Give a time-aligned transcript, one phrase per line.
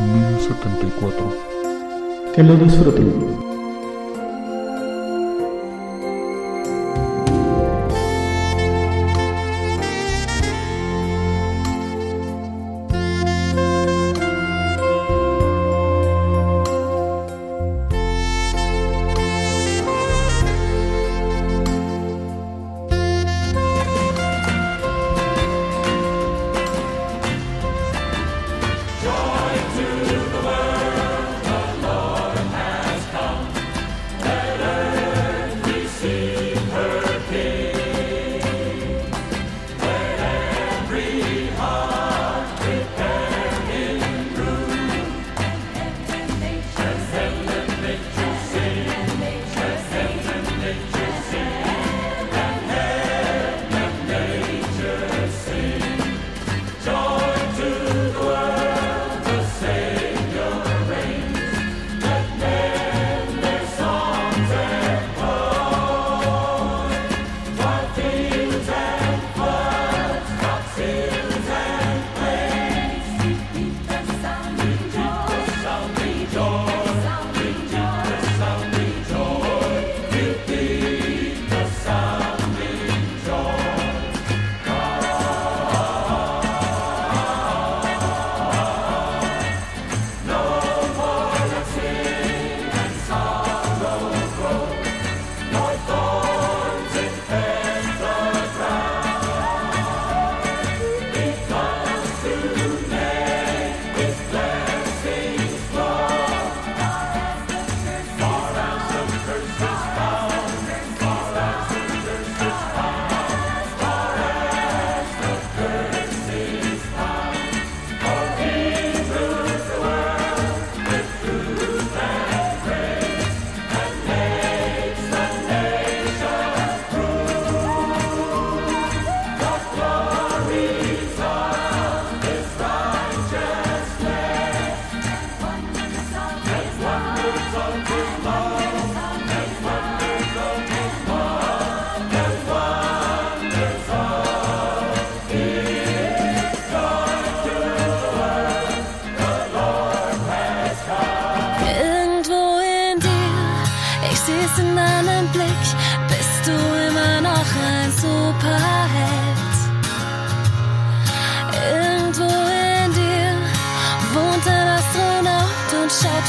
[0.00, 2.32] 1074.
[2.34, 3.49] Que lo disfruten.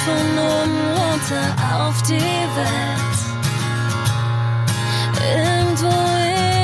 [0.05, 3.19] Von oben runter auf die Welt.
[5.37, 5.93] Irgendwo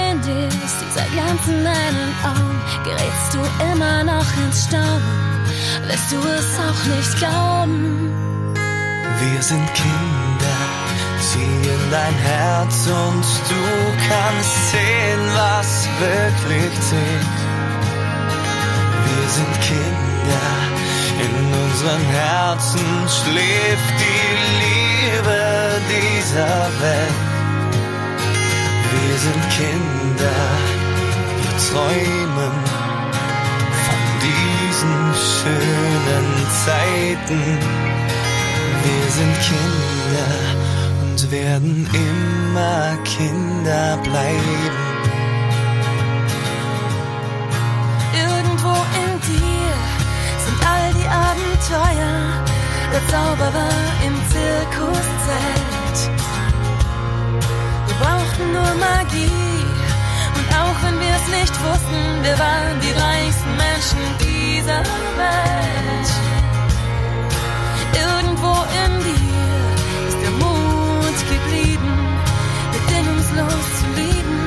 [0.10, 3.40] in dir ist dieser Glanz in deinen Augen, gerätst du
[3.72, 5.46] immer noch ins Staunen,
[5.88, 8.12] lässt du es auch nicht glauben.
[9.20, 10.60] Wir sind Kinder,
[11.20, 13.64] ziehen dein Herz und du
[14.10, 17.38] kannst sehen, was wirklich zählt.
[19.06, 20.78] Wir sind Kinder,
[21.26, 24.28] in unseren Herzen schläft die
[24.64, 25.42] Liebe
[25.94, 27.38] dieser Welt.
[28.94, 30.40] Wir sind Kinder,
[31.42, 32.56] wir träumen
[33.86, 34.98] von diesen
[35.36, 36.28] schönen
[36.66, 37.42] Zeiten.
[38.84, 40.32] Wir sind Kinder
[41.02, 44.87] und werden immer Kinder bleiben.
[51.68, 52.46] Abenteuer,
[52.94, 53.70] der Zauberer
[54.06, 55.98] im Zirkuszelt.
[57.88, 59.66] Wir brauchten nur Magie
[60.38, 64.82] und auch wenn wir es nicht wussten, wir waren die reichsten Menschen dieser
[65.20, 66.10] Welt.
[68.06, 68.54] Irgendwo
[68.84, 71.94] in dir ist der Mut geblieben,
[72.72, 74.40] bedingungslos zu lieben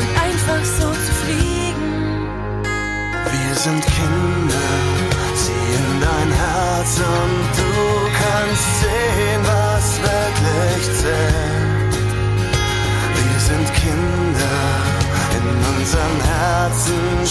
[0.00, 2.26] und einfach so zu fliegen.
[3.32, 4.27] Wir sind Kinder,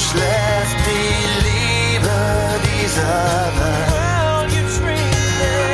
[0.09, 2.19] schläft die Liebe
[2.67, 3.25] dieser
[3.59, 4.53] Welt.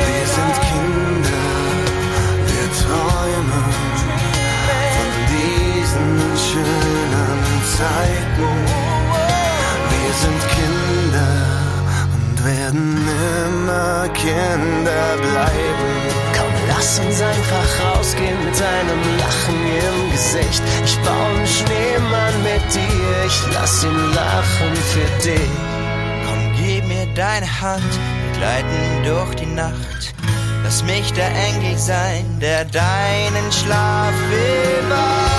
[0.08, 1.46] Wir sind Kinder,
[2.50, 3.66] wir träumen
[4.94, 6.10] von diesen
[6.48, 7.42] schönen
[7.76, 8.52] Zeiten.
[9.92, 11.34] Wir sind Kinder
[12.14, 12.86] und werden
[13.46, 15.73] immer Kinder bleiben.
[16.68, 20.62] Lass uns einfach rausgehen mit einem Lachen im Gesicht.
[20.84, 25.50] Ich baue einen Schneemann mit dir, ich lass ihn lachen für dich.
[26.26, 30.14] Komm, gib mir deine Hand, wir gleiten durch die Nacht.
[30.62, 35.33] Lass mich der Engel sein, der deinen Schlaf bewahrt.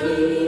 [0.00, 0.47] keep.